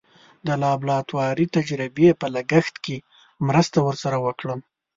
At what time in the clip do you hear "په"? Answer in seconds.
2.21-2.27